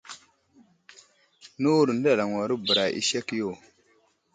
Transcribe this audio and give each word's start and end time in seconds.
Nəwuro 1.59 1.91
nəɗalaŋwaro 1.95 2.55
bəra 2.65 2.83
i 2.99 3.01
aseh 3.01 3.25
yo. 3.39 3.49